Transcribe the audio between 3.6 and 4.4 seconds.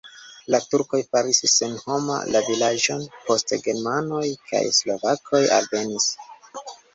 germanoj